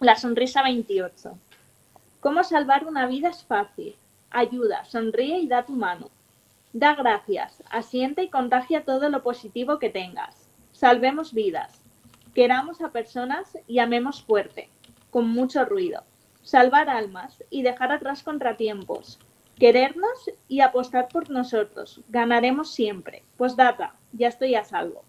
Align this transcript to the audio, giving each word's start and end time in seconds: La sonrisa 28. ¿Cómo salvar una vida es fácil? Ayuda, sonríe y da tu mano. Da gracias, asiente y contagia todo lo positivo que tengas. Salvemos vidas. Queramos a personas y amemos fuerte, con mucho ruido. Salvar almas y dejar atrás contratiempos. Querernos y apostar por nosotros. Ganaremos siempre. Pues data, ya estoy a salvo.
La 0.00 0.14
sonrisa 0.14 0.62
28. 0.62 1.36
¿Cómo 2.20 2.44
salvar 2.44 2.86
una 2.86 3.06
vida 3.06 3.30
es 3.30 3.42
fácil? 3.42 3.96
Ayuda, 4.30 4.84
sonríe 4.84 5.40
y 5.40 5.48
da 5.48 5.66
tu 5.66 5.72
mano. 5.72 6.08
Da 6.72 6.94
gracias, 6.94 7.64
asiente 7.68 8.22
y 8.22 8.28
contagia 8.28 8.84
todo 8.84 9.08
lo 9.08 9.24
positivo 9.24 9.80
que 9.80 9.90
tengas. 9.90 10.48
Salvemos 10.70 11.34
vidas. 11.34 11.82
Queramos 12.32 12.80
a 12.80 12.92
personas 12.92 13.58
y 13.66 13.80
amemos 13.80 14.22
fuerte, 14.22 14.68
con 15.10 15.28
mucho 15.30 15.64
ruido. 15.64 16.04
Salvar 16.44 16.88
almas 16.88 17.42
y 17.50 17.62
dejar 17.62 17.90
atrás 17.90 18.22
contratiempos. 18.22 19.18
Querernos 19.58 20.30
y 20.46 20.60
apostar 20.60 21.08
por 21.08 21.28
nosotros. 21.28 22.02
Ganaremos 22.08 22.72
siempre. 22.72 23.24
Pues 23.36 23.56
data, 23.56 23.96
ya 24.12 24.28
estoy 24.28 24.54
a 24.54 24.62
salvo. 24.62 25.02